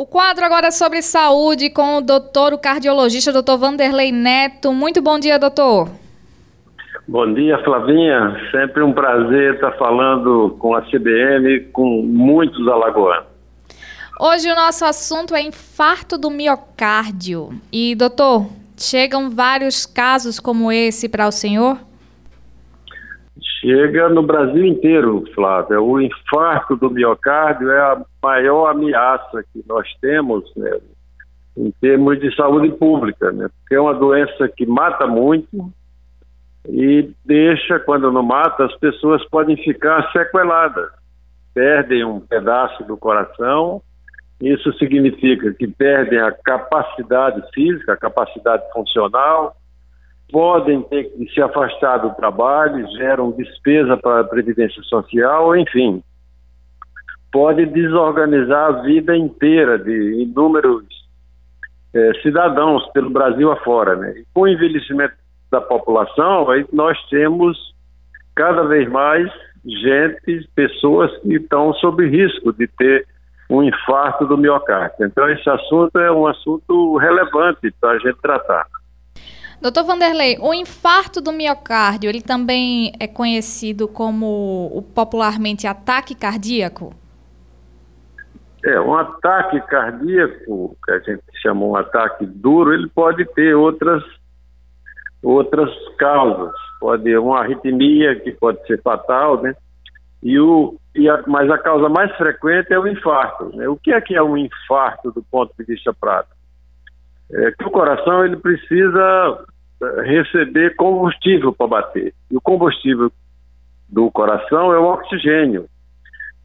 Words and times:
O 0.00 0.06
quadro 0.06 0.46
agora 0.46 0.68
é 0.68 0.70
sobre 0.70 1.02
saúde 1.02 1.68
com 1.68 1.98
o 1.98 2.00
doutor, 2.00 2.54
o 2.54 2.58
cardiologista, 2.58 3.34
doutor 3.34 3.58
Vanderlei 3.58 4.10
Neto. 4.10 4.72
Muito 4.72 5.02
bom 5.02 5.18
dia, 5.18 5.38
doutor. 5.38 5.90
Bom 7.06 7.34
dia, 7.34 7.62
Flavinha. 7.62 8.34
Sempre 8.50 8.82
um 8.82 8.94
prazer 8.94 9.56
estar 9.56 9.72
falando 9.72 10.56
com 10.58 10.74
a 10.74 10.80
CBN, 10.80 11.68
com 11.70 12.00
muitos 12.02 12.66
alagoanos. 12.66 13.26
Hoje 14.18 14.50
o 14.50 14.54
nosso 14.54 14.86
assunto 14.86 15.34
é 15.34 15.42
infarto 15.42 16.16
do 16.16 16.30
miocárdio. 16.30 17.50
E, 17.70 17.94
doutor, 17.94 18.46
chegam 18.78 19.28
vários 19.28 19.84
casos 19.84 20.40
como 20.40 20.72
esse 20.72 21.10
para 21.10 21.28
o 21.28 21.30
senhor? 21.30 21.76
Chega 23.60 24.08
no 24.08 24.22
Brasil 24.22 24.64
inteiro, 24.64 25.24
Flávia. 25.34 25.80
O 25.80 26.00
infarto 26.00 26.76
do 26.76 26.90
miocárdio 26.90 27.70
é 27.70 27.78
a 27.78 28.02
maior 28.22 28.70
ameaça 28.70 29.44
que 29.52 29.62
nós 29.68 29.86
temos 30.00 30.50
né, 30.56 30.78
em 31.56 31.70
termos 31.72 32.18
de 32.18 32.34
saúde 32.34 32.70
pública, 32.70 33.30
né? 33.30 33.48
Porque 33.60 33.74
é 33.74 33.80
uma 33.80 33.92
doença 33.92 34.48
que 34.48 34.64
mata 34.64 35.06
muito 35.06 35.70
e 36.68 37.10
deixa, 37.24 37.78
quando 37.78 38.10
não 38.10 38.22
mata, 38.22 38.64
as 38.64 38.76
pessoas 38.76 39.22
podem 39.28 39.56
ficar 39.56 40.10
sequeladas. 40.10 40.90
Perdem 41.52 42.04
um 42.04 42.20
pedaço 42.20 42.84
do 42.84 42.96
coração, 42.96 43.82
isso 44.40 44.72
significa 44.78 45.52
que 45.52 45.66
perdem 45.66 46.18
a 46.18 46.32
capacidade 46.32 47.42
física, 47.52 47.92
a 47.92 47.96
capacidade 47.96 48.62
funcional, 48.72 49.54
podem 50.30 50.82
ter 50.82 51.04
que 51.04 51.26
se 51.32 51.40
afastar 51.40 51.98
do 51.98 52.10
trabalho, 52.14 52.86
geram 52.96 53.32
despesa 53.32 53.96
para 53.96 54.20
a 54.20 54.24
Previdência 54.24 54.82
Social, 54.84 55.56
enfim. 55.56 56.02
Pode 57.32 57.66
desorganizar 57.66 58.68
a 58.68 58.82
vida 58.82 59.16
inteira 59.16 59.78
de 59.78 60.22
inúmeros 60.22 60.84
é, 61.94 62.12
cidadãos 62.22 62.86
pelo 62.92 63.10
Brasil 63.10 63.50
afora. 63.52 63.96
Né? 63.96 64.18
E 64.18 64.24
com 64.32 64.42
o 64.42 64.48
envelhecimento 64.48 65.14
da 65.50 65.60
população, 65.60 66.50
aí 66.50 66.64
nós 66.72 66.98
temos 67.08 67.74
cada 68.34 68.62
vez 68.62 68.88
mais 68.88 69.30
gente, 69.64 70.48
pessoas 70.54 71.14
que 71.18 71.34
estão 71.34 71.72
sob 71.74 72.08
risco 72.08 72.52
de 72.52 72.66
ter 72.66 73.06
um 73.48 73.62
infarto 73.62 74.26
do 74.26 74.38
miocárdio. 74.38 75.06
Então, 75.06 75.28
esse 75.28 75.48
assunto 75.50 75.98
é 75.98 76.10
um 76.10 76.26
assunto 76.26 76.96
relevante 76.96 77.72
para 77.80 77.90
a 77.90 77.98
gente 77.98 78.16
tratar. 78.22 78.66
Doutor 79.60 79.84
Vanderlei, 79.84 80.38
o 80.40 80.54
infarto 80.54 81.20
do 81.20 81.30
miocárdio, 81.30 82.08
ele 82.08 82.22
também 82.22 82.92
é 82.98 83.06
conhecido 83.06 83.86
como 83.86 84.70
o 84.74 84.80
popularmente 84.80 85.66
ataque 85.66 86.14
cardíaco? 86.14 86.94
É, 88.64 88.80
um 88.80 88.94
ataque 88.94 89.60
cardíaco, 89.60 90.76
que 90.82 90.90
a 90.92 90.98
gente 91.00 91.22
chama 91.42 91.64
um 91.66 91.76
ataque 91.76 92.24
duro, 92.24 92.72
ele 92.72 92.88
pode 92.88 93.26
ter 93.34 93.54
outras, 93.54 94.02
outras 95.22 95.70
causas. 95.98 96.54
Pode 96.80 97.14
uma 97.18 97.40
arritmia 97.40 98.18
que 98.18 98.32
pode 98.32 98.66
ser 98.66 98.80
fatal, 98.80 99.42
né? 99.42 99.54
E 100.22 100.38
o, 100.40 100.78
e 100.94 101.06
a, 101.06 101.22
mas 101.26 101.50
a 101.50 101.58
causa 101.58 101.88
mais 101.90 102.10
frequente 102.16 102.72
é 102.72 102.78
o 102.78 102.86
infarto. 102.86 103.54
Né? 103.54 103.68
O 103.68 103.76
que 103.76 103.92
é 103.92 104.00
que 104.00 104.14
é 104.14 104.22
um 104.22 104.38
infarto 104.38 105.12
do 105.12 105.22
ponto 105.22 105.52
de 105.58 105.64
vista 105.64 105.92
prático? 105.92 106.39
É 107.32 107.52
que 107.52 107.64
o 107.64 107.70
coração 107.70 108.24
ele 108.24 108.36
precisa 108.36 109.44
receber 110.04 110.76
combustível 110.76 111.52
para 111.52 111.66
bater. 111.66 112.12
E 112.30 112.36
o 112.36 112.40
combustível 112.40 113.10
do 113.88 114.10
coração 114.10 114.72
é 114.72 114.78
o 114.78 114.84
oxigênio, 114.84 115.66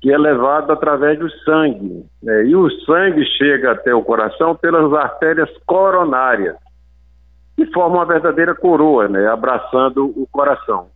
que 0.02 0.12
é 0.12 0.18
levado 0.18 0.72
através 0.72 1.20
do 1.20 1.30
sangue. 1.44 2.06
Né? 2.24 2.46
E 2.46 2.56
o 2.56 2.70
sangue 2.82 3.26
chega 3.38 3.72
até 3.72 3.94
o 3.94 4.04
coração 4.04 4.56
pelas 4.56 4.92
artérias 4.94 5.50
coronárias, 5.66 6.56
que 7.56 7.66
formam 7.68 8.00
uma 8.00 8.06
verdadeira 8.06 8.56
coroa, 8.56 9.08
né? 9.08 9.28
abraçando 9.28 10.06
o 10.06 10.28
coração. 10.32 10.88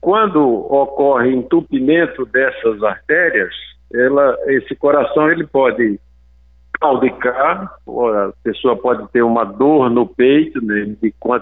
Quando 0.00 0.40
ocorre 0.40 1.30
entupimento 1.30 2.24
dessas 2.26 2.82
artérias, 2.82 3.54
ela, 3.92 4.36
esse 4.46 4.74
coração 4.74 5.30
ele 5.30 5.46
pode 5.46 6.00
claudicar, 6.80 7.70
a 7.86 8.32
pessoa 8.42 8.74
pode 8.74 9.06
ter 9.12 9.22
uma 9.22 9.44
dor 9.44 9.90
no 9.90 10.06
peito, 10.06 10.64
né, 10.64 10.96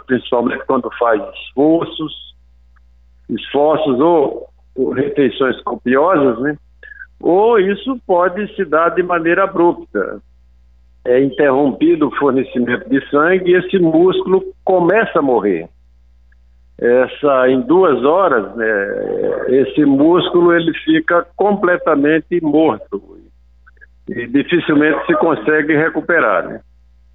principalmente 0.05 0.67
quando 0.67 0.91
faz 0.99 1.23
esforços, 1.35 2.35
esforços 3.31 4.01
ou, 4.01 4.49
ou 4.75 4.91
refeições 4.91 5.61
copiosas, 5.63 6.41
né? 6.41 6.57
Ou 7.21 7.59
isso 7.59 8.01
pode 8.07 8.55
se 8.55 8.65
dar 8.65 8.91
de 8.91 9.03
maneira 9.03 9.45
abrupta. 9.45 10.21
É 11.05 11.21
interrompido 11.21 12.09
o 12.09 12.17
fornecimento 12.17 12.89
de 12.89 13.09
sangue 13.09 13.51
e 13.51 13.55
esse 13.55 13.79
músculo 13.79 14.43
começa 14.65 15.19
a 15.19 15.23
morrer. 15.23 15.69
Essa, 16.79 17.49
em 17.49 17.61
duas 17.63 18.05
horas, 18.05 18.55
né, 18.57 19.47
esse 19.49 19.85
músculo 19.85 20.53
ele 20.53 20.73
fica 20.85 21.27
completamente 21.37 22.41
morto 22.41 23.18
e 24.09 24.27
dificilmente 24.27 25.07
se 25.07 25.15
consegue 25.17 25.77
recuperar. 25.77 26.47
Né? 26.49 26.61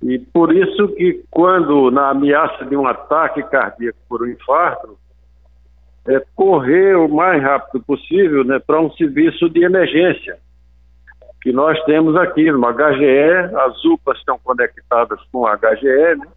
E 0.04 0.20
por 0.20 0.56
isso 0.56 0.90
que 0.96 1.24
quando 1.32 1.90
na 1.92 2.10
ameaça 2.10 2.66
de 2.66 2.76
um 2.76 2.88
ataque 2.88 3.42
cardíaco 3.44 3.98
por 4.08 4.22
um 4.24 4.28
infarto, 4.28 4.98
é 6.08 6.22
correr 6.36 6.96
o 6.96 7.08
mais 7.08 7.42
rápido 7.42 7.82
possível 7.84 8.44
né, 8.44 8.60
para 8.60 8.82
um 8.82 8.92
serviço 8.92 9.50
de 9.50 9.64
emergência 9.64 10.38
que 11.44 11.52
nós 11.52 11.78
temos 11.84 12.16
aqui 12.16 12.50
no 12.50 12.74
HGE, 12.74 13.54
as 13.58 13.84
UPAs 13.84 14.18
estão 14.18 14.40
conectadas 14.42 15.20
com 15.30 15.40
o 15.40 15.58
HGE, 15.58 16.16
né, 16.18 16.28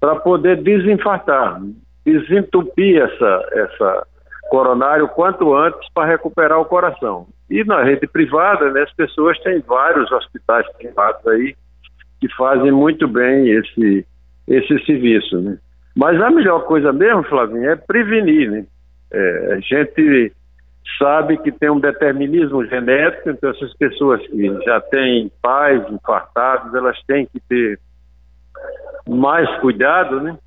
para 0.00 0.16
poder 0.16 0.60
desinfartar, 0.62 1.62
desentupir 2.04 3.00
essa, 3.00 3.48
essa 3.52 4.06
coronário 4.50 5.06
quanto 5.08 5.54
antes 5.54 5.88
para 5.94 6.08
recuperar 6.08 6.60
o 6.60 6.64
coração. 6.64 7.28
E 7.52 7.62
na 7.64 7.84
rede 7.84 8.06
privada, 8.06 8.72
né, 8.72 8.80
as 8.80 8.92
pessoas 8.94 9.38
têm 9.40 9.60
vários 9.60 10.10
hospitais 10.10 10.66
privados 10.78 11.26
aí 11.26 11.54
que 12.18 12.26
fazem 12.34 12.72
muito 12.72 13.06
bem 13.06 13.50
esse, 13.50 14.06
esse 14.48 14.86
serviço, 14.86 15.38
né? 15.38 15.58
Mas 15.94 16.18
a 16.22 16.30
melhor 16.30 16.64
coisa 16.64 16.94
mesmo, 16.94 17.22
Flavinho, 17.24 17.68
é 17.68 17.76
prevenir, 17.76 18.50
né? 18.50 18.64
É, 19.12 19.52
a 19.52 19.60
gente 19.60 20.32
sabe 20.98 21.36
que 21.36 21.52
tem 21.52 21.68
um 21.68 21.78
determinismo 21.78 22.64
genético, 22.64 23.28
então 23.28 23.50
essas 23.50 23.76
pessoas 23.76 24.26
que 24.28 24.64
já 24.64 24.80
têm 24.80 25.30
pais 25.42 25.82
infartados, 25.90 26.74
elas 26.74 26.98
têm 27.06 27.26
que 27.26 27.38
ter 27.40 27.78
mais 29.06 29.46
cuidado, 29.60 30.22
né? 30.22 30.38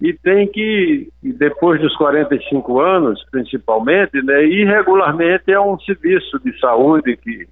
E 0.00 0.14
tem 0.14 0.46
que, 0.46 1.08
depois 1.22 1.80
dos 1.80 1.94
45 1.96 2.80
anos, 2.80 3.22
principalmente, 3.30 4.22
né, 4.22 4.40
regularmente 4.40 5.52
a 5.52 5.60
um 5.60 5.78
serviço 5.80 6.38
de 6.42 6.58
saúde 6.58 7.18
que 7.18 7.46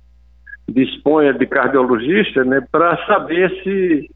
disponha 0.67 1.35
de 1.35 1.47
cardiologista, 1.47 2.45
né, 2.45 2.67
para 2.73 2.97
saber 3.07 3.51
se, 3.63 4.11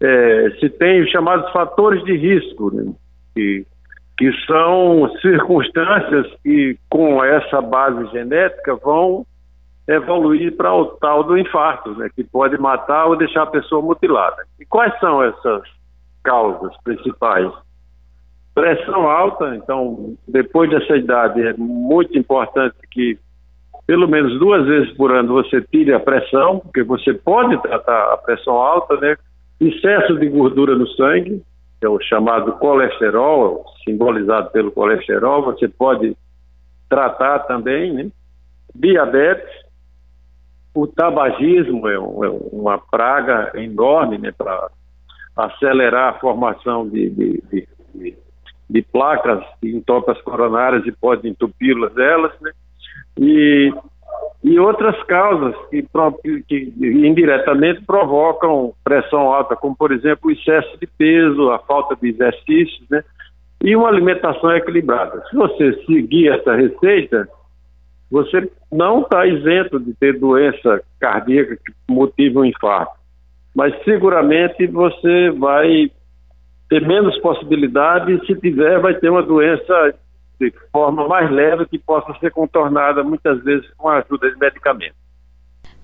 é, 0.00 0.50
se 0.60 0.68
tem 0.68 1.02
os 1.02 1.10
chamados 1.10 1.50
fatores 1.50 2.04
de 2.04 2.14
risco, 2.14 2.74
né, 2.74 2.92
que, 3.34 3.66
que 4.18 4.32
são 4.46 5.10
circunstâncias 5.22 6.26
que, 6.42 6.78
com 6.90 7.24
essa 7.24 7.62
base 7.62 8.06
genética, 8.10 8.76
vão 8.76 9.24
evoluir 9.86 10.54
para 10.54 10.74
o 10.74 10.84
tal 10.96 11.24
do 11.24 11.38
infarto, 11.38 11.94
né, 11.94 12.10
que 12.14 12.22
pode 12.22 12.58
matar 12.60 13.06
ou 13.06 13.16
deixar 13.16 13.44
a 13.44 13.46
pessoa 13.46 13.80
mutilada. 13.80 14.44
E 14.60 14.66
quais 14.66 14.92
são 15.00 15.22
essas 15.22 15.62
causas 16.22 16.76
principais? 16.84 17.50
Pressão 18.60 19.08
alta, 19.08 19.54
então, 19.54 20.16
depois 20.26 20.68
dessa 20.70 20.96
idade, 20.96 21.40
é 21.42 21.54
muito 21.54 22.18
importante 22.18 22.76
que 22.90 23.18
pelo 23.86 24.06
menos 24.06 24.38
duas 24.38 24.66
vezes 24.66 24.94
por 24.96 25.10
ano 25.12 25.32
você 25.32 25.62
tire 25.62 25.94
a 25.94 26.00
pressão, 26.00 26.60
porque 26.60 26.82
você 26.82 27.14
pode 27.14 27.56
tratar 27.62 28.12
a 28.12 28.16
pressão 28.18 28.54
alta, 28.54 28.96
né? 28.98 29.16
Excesso 29.58 30.18
de 30.18 30.28
gordura 30.28 30.76
no 30.76 30.86
sangue, 30.88 31.42
que 31.80 31.86
é 31.86 31.88
o 31.88 31.98
chamado 32.00 32.52
colesterol, 32.58 33.64
simbolizado 33.84 34.50
pelo 34.50 34.70
colesterol, 34.70 35.42
você 35.42 35.68
pode 35.68 36.14
tratar 36.88 37.40
também, 37.40 37.92
né? 37.94 38.10
Diabetes, 38.74 39.48
o 40.74 40.86
tabagismo 40.86 41.88
é, 41.88 41.98
um, 41.98 42.24
é 42.24 42.28
uma 42.52 42.78
praga 42.78 43.52
enorme, 43.54 44.18
né? 44.18 44.32
Para 44.36 44.68
acelerar 45.34 46.14
a 46.14 46.18
formação 46.18 46.86
de, 46.86 47.08
de, 47.08 47.42
de, 47.50 47.68
de 47.94 48.27
de 48.68 48.82
placas 48.82 49.42
que 49.60 49.70
entopem 49.70 50.14
as 50.14 50.20
coronárias 50.22 50.86
e 50.86 50.92
podem 50.92 51.30
entupi-las 51.30 51.92
delas, 51.94 52.32
né? 52.40 52.50
E, 53.18 53.72
e 54.44 54.58
outras 54.58 55.02
causas 55.04 55.54
que, 55.70 55.84
que, 56.46 56.74
indiretamente 56.80 57.82
provocam 57.84 58.74
pressão 58.84 59.32
alta, 59.32 59.56
como 59.56 59.74
por 59.74 59.90
exemplo 59.90 60.28
o 60.28 60.32
excesso 60.32 60.78
de 60.78 60.86
peso, 60.86 61.50
a 61.50 61.58
falta 61.60 61.96
de 61.96 62.08
exercícios, 62.08 62.86
né? 62.90 63.02
E 63.62 63.74
uma 63.74 63.88
alimentação 63.88 64.54
equilibrada. 64.54 65.24
Se 65.30 65.36
você 65.36 65.82
seguir 65.84 66.28
essa 66.28 66.54
receita, 66.54 67.28
você 68.10 68.50
não 68.70 69.00
está 69.00 69.26
isento 69.26 69.80
de 69.80 69.94
ter 69.94 70.18
doença 70.18 70.80
cardíaca 71.00 71.56
que 71.56 71.72
motiva 71.92 72.40
um 72.40 72.44
infarto. 72.44 72.96
mas 73.54 73.74
seguramente 73.82 74.66
você 74.66 75.30
vai 75.30 75.90
ter 76.68 76.86
menos 76.86 77.18
possibilidade 77.20 78.12
e 78.12 78.26
se 78.26 78.34
tiver 78.36 78.80
vai 78.80 78.94
ter 78.94 79.08
uma 79.10 79.22
doença 79.22 79.94
de 80.40 80.52
forma 80.72 81.08
mais 81.08 81.30
leve 81.30 81.66
que 81.66 81.78
possa 81.78 82.16
ser 82.20 82.30
contornada 82.30 83.02
muitas 83.02 83.42
vezes 83.42 83.68
com 83.76 83.88
a 83.88 83.98
ajuda 83.98 84.30
de 84.30 84.38
medicamentos. 84.38 84.96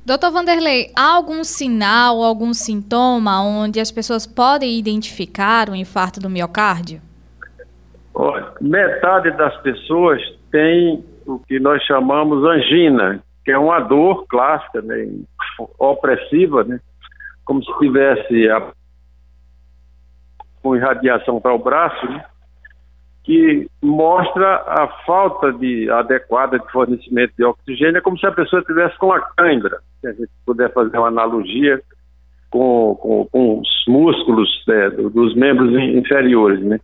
Doutor 0.07 0.31
Vanderlei, 0.31 0.93
há 0.95 1.15
algum 1.15 1.43
sinal, 1.43 2.23
algum 2.23 2.53
sintoma 2.53 3.43
onde 3.43 3.81
as 3.81 3.91
pessoas 3.91 4.27
podem 4.27 4.79
identificar 4.79 5.71
o 5.71 5.75
infarto 5.75 6.21
do 6.21 6.29
miocárdio? 6.29 7.01
Olha, 8.15 8.53
metade 8.61 9.31
das 9.31 9.57
pessoas 9.63 10.21
tem 10.53 11.03
o 11.27 11.39
que 11.39 11.59
nós 11.59 11.83
chamamos 11.85 12.45
angina, 12.45 13.25
que 13.45 13.51
é 13.51 13.59
uma 13.59 13.81
dor 13.81 14.27
clássica, 14.27 14.83
né, 14.83 15.09
opressiva, 15.79 16.63
né, 16.65 16.79
como 17.45 17.65
se 17.65 17.79
tivesse 17.79 18.49
a, 18.51 18.73
com 20.65 20.75
irradiação 20.75 21.39
para 21.39 21.55
o 21.55 21.59
braço, 21.59 22.07
né, 22.07 22.25
que 23.23 23.69
mostra 23.83 24.57
a 24.67 24.89
falta 25.07 25.53
de 25.53 25.91
adequada 25.91 26.59
de 26.59 26.73
fornecimento 26.73 27.33
de 27.37 27.45
oxigênio, 27.45 27.99
é 27.99 28.01
como 28.01 28.19
se 28.19 28.27
a 28.27 28.33
pessoa 28.33 28.65
tivesse 28.65 28.99
com 28.99 29.13
a 29.13 29.21
cãibra, 29.21 29.79
se 30.01 30.09
a 30.09 30.13
gente 30.13 30.31
puder 30.47 30.73
fazer 30.73 30.97
uma 30.97 31.09
analogia 31.09 31.81
com, 32.51 32.97
com, 33.01 33.27
com 33.31 33.61
os 33.61 33.85
músculos 33.87 34.49
né, 34.67 34.91
dos 34.91 35.35
membros 35.35 35.71
inferiores, 35.73 36.61
né? 36.65 36.81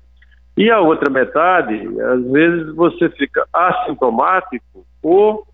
E 0.56 0.70
a 0.70 0.80
outra 0.80 1.10
metade, 1.10 1.74
às 2.00 2.30
vezes 2.30 2.74
você 2.74 3.08
fica 3.10 3.46
assintomático 3.52 4.84
ou 5.02 5.46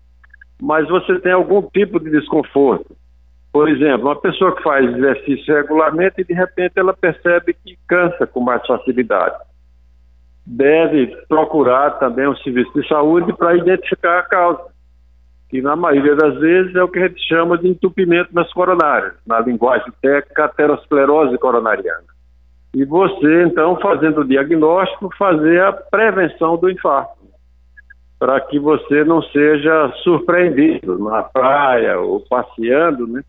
mas 0.59 0.87
você 0.87 1.19
tem 1.19 1.31
algum 1.31 1.61
tipo 1.61 1.99
de 1.99 2.09
desconforto. 2.09 2.96
Por 3.57 3.69
exemplo, 3.69 4.05
uma 4.05 4.15
pessoa 4.15 4.55
que 4.55 4.61
faz 4.61 4.85
exercício 4.85 5.55
regularmente 5.55 6.21
e 6.21 6.23
de 6.23 6.31
repente 6.31 6.73
ela 6.75 6.93
percebe 6.93 7.55
que 7.55 7.75
cansa 7.87 8.27
com 8.27 8.39
mais 8.39 8.63
facilidade 8.67 9.35
deve 10.45 11.07
procurar 11.27 11.97
também 11.97 12.27
o 12.27 12.37
serviço 12.37 12.71
de 12.79 12.87
saúde 12.87 13.33
para 13.33 13.57
identificar 13.57 14.19
a 14.19 14.21
causa, 14.21 14.61
que 15.49 15.59
na 15.59 15.75
maioria 15.75 16.15
das 16.15 16.37
vezes 16.39 16.75
é 16.75 16.83
o 16.83 16.87
que 16.87 16.99
a 16.99 17.07
gente 17.07 17.19
chama 17.27 17.57
de 17.57 17.67
entupimento 17.67 18.29
nas 18.31 18.53
coronárias, 18.53 19.15
na 19.25 19.39
linguagem 19.39 19.91
técnica, 20.03 20.45
aterosclerose 20.45 21.35
coronariana. 21.39 22.05
E 22.75 22.85
você, 22.85 23.43
então, 23.43 23.75
fazendo 23.81 24.21
o 24.21 24.27
diagnóstico, 24.27 25.09
fazer 25.17 25.63
a 25.63 25.73
prevenção 25.73 26.57
do 26.57 26.69
infarto, 26.69 27.17
para 28.19 28.39
que 28.39 28.59
você 28.59 29.03
não 29.03 29.23
seja 29.23 29.91
surpreendido 30.03 30.99
na 30.99 31.23
praia 31.23 31.99
ou 31.99 32.19
passeando, 32.19 33.07
né, 33.07 33.23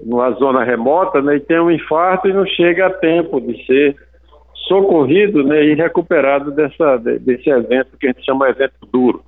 numa 0.00 0.30
zona 0.32 0.64
remota, 0.64 1.22
né, 1.22 1.36
e 1.36 1.40
tenha 1.40 1.62
um 1.62 1.70
infarto 1.70 2.28
e 2.28 2.32
não 2.32 2.46
chega 2.46 2.86
a 2.86 2.90
tempo 2.90 3.40
de 3.40 3.64
ser 3.66 3.96
socorrido 4.66 5.42
né, 5.44 5.64
e 5.64 5.74
recuperado 5.74 6.50
dessa, 6.50 6.96
desse 6.96 7.48
evento 7.50 7.96
que 7.98 8.06
a 8.06 8.12
gente 8.12 8.24
chama 8.24 8.48
evento 8.48 8.86
duro. 8.92 9.22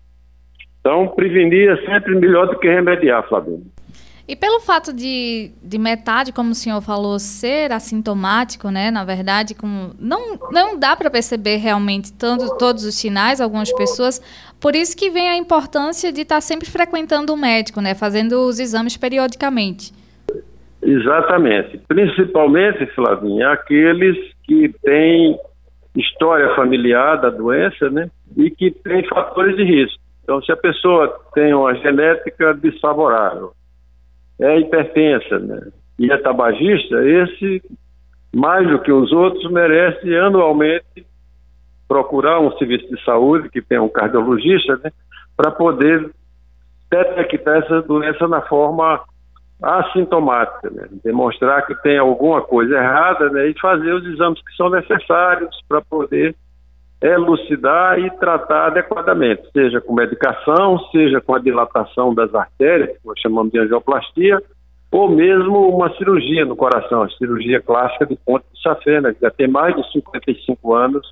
Então, 0.80 1.08
prevenir 1.08 1.68
é 1.68 1.76
sempre 1.84 2.14
melhor 2.14 2.46
do 2.46 2.58
que 2.58 2.68
remediar, 2.68 3.26
Flavinho. 3.28 3.66
E 4.28 4.34
pelo 4.34 4.58
fato 4.58 4.92
de, 4.92 5.52
de 5.62 5.78
metade, 5.78 6.32
como 6.32 6.50
o 6.50 6.54
senhor 6.54 6.80
falou, 6.82 7.16
ser 7.18 7.70
assintomático, 7.70 8.70
né? 8.70 8.90
Na 8.90 9.04
verdade, 9.04 9.54
com, 9.54 9.90
não, 10.00 10.36
não 10.50 10.76
dá 10.76 10.96
para 10.96 11.08
perceber 11.08 11.58
realmente 11.58 12.12
tanto, 12.12 12.56
todos 12.56 12.84
os 12.84 12.96
sinais, 12.96 13.40
algumas 13.40 13.72
pessoas. 13.72 14.20
Por 14.60 14.74
isso 14.74 14.96
que 14.96 15.10
vem 15.10 15.28
a 15.28 15.36
importância 15.36 16.12
de 16.12 16.22
estar 16.22 16.36
tá 16.36 16.40
sempre 16.40 16.68
frequentando 16.68 17.32
o 17.32 17.36
médico, 17.36 17.80
né? 17.80 17.94
Fazendo 17.94 18.40
os 18.46 18.58
exames 18.58 18.96
periodicamente. 18.96 19.92
Exatamente. 20.86 21.78
Principalmente, 21.88 22.86
Flavinha, 22.94 23.50
aqueles 23.50 24.16
que 24.44 24.72
têm 24.84 25.36
história 25.96 26.54
familiar 26.54 27.20
da 27.20 27.28
doença, 27.28 27.90
né? 27.90 28.08
E 28.36 28.50
que 28.50 28.70
têm 28.70 29.02
fatores 29.08 29.56
de 29.56 29.64
risco. 29.64 30.00
Então, 30.22 30.40
se 30.42 30.52
a 30.52 30.56
pessoa 30.56 31.20
tem 31.34 31.52
uma 31.52 31.74
genética 31.74 32.54
desfavorável, 32.54 33.52
é 34.40 34.60
hipertensa, 34.60 35.40
né? 35.40 35.60
E 35.98 36.12
é 36.12 36.16
tabagista, 36.18 37.04
esse, 37.04 37.62
mais 38.34 38.68
do 38.68 38.78
que 38.78 38.92
os 38.92 39.10
outros, 39.10 39.50
merece 39.50 40.14
anualmente 40.14 41.04
procurar 41.88 42.38
um 42.40 42.56
serviço 42.58 42.88
de 42.94 43.02
saúde 43.04 43.48
que 43.48 43.62
tenha 43.62 43.82
um 43.82 43.88
cardiologista, 43.88 44.76
né? 44.84 44.92
Para 45.36 45.50
poder 45.50 46.10
detectar 46.88 47.56
essa 47.56 47.82
doença 47.82 48.28
na 48.28 48.42
forma 48.42 49.00
assintomática, 49.62 50.70
né? 50.70 50.88
demonstrar 51.02 51.66
que 51.66 51.74
tem 51.82 51.98
alguma 51.98 52.42
coisa 52.42 52.76
errada 52.76 53.30
né? 53.30 53.48
e 53.48 53.58
fazer 53.58 53.92
os 53.92 54.04
exames 54.06 54.40
que 54.40 54.54
são 54.54 54.68
necessários 54.68 55.56
para 55.68 55.80
poder 55.80 56.34
elucidar 57.00 57.98
e 57.98 58.10
tratar 58.18 58.68
adequadamente, 58.68 59.42
seja 59.52 59.80
com 59.80 59.94
medicação, 59.94 60.78
seja 60.90 61.20
com 61.20 61.34
a 61.34 61.38
dilatação 61.38 62.14
das 62.14 62.34
artérias, 62.34 62.90
que 62.90 63.06
nós 63.06 63.18
chamamos 63.20 63.52
de 63.52 63.58
angioplastia, 63.58 64.42
ou 64.90 65.08
mesmo 65.08 65.68
uma 65.68 65.94
cirurgia 65.96 66.44
no 66.44 66.56
coração, 66.56 67.02
a 67.02 67.08
cirurgia 67.10 67.60
clássica 67.60 68.06
de 68.06 68.16
ponte 68.16 68.46
de 68.52 68.62
safena, 68.62 69.12
que 69.12 69.20
já 69.20 69.30
tem 69.30 69.46
mais 69.46 69.74
de 69.76 69.92
55 69.92 70.74
anos, 70.74 71.06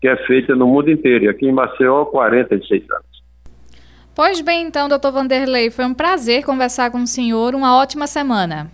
que 0.00 0.08
é 0.08 0.16
feita 0.26 0.54
no 0.54 0.66
mundo 0.66 0.90
inteiro, 0.90 1.24
e 1.24 1.28
aqui 1.28 1.46
em 1.46 1.52
Maceió, 1.52 2.04
46 2.06 2.90
anos. 2.90 3.11
Pois 4.14 4.40
bem, 4.40 4.66
então, 4.66 4.88
doutor 4.88 5.12
Vanderlei, 5.12 5.70
foi 5.70 5.84
um 5.86 5.94
prazer 5.94 6.44
conversar 6.44 6.90
com 6.90 7.02
o 7.02 7.06
senhor. 7.06 7.54
Uma 7.54 7.76
ótima 7.76 8.06
semana. 8.06 8.70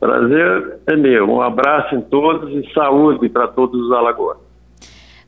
Prazer 0.00 0.80
é 0.86 0.96
meu. 0.96 1.30
Um 1.30 1.40
abraço 1.40 1.94
em 1.94 2.00
todos 2.02 2.50
e 2.50 2.72
saúde 2.72 3.28
para 3.28 3.48
todos 3.48 3.80
os 3.80 3.92
alagoanos. 3.92 4.42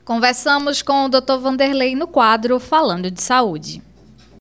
Conversamos 0.03 0.81
com 0.81 1.05
o 1.05 1.09
doutor 1.09 1.39
Vanderlei 1.39 1.95
no 1.95 2.07
quadro 2.07 2.59
Falando 2.59 3.09
de 3.09 3.21
Saúde. 3.21 3.81